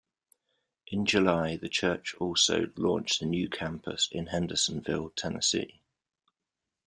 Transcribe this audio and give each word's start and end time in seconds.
In 0.87 1.05
July, 1.05 1.57
the 1.57 1.69
church 1.69 2.15
also 2.15 2.71
launched 2.75 3.21
a 3.21 3.25
new 3.27 3.47
campus 3.47 4.09
in 4.11 4.25
Hendersonville, 4.25 5.11
Tennessee. 5.11 5.79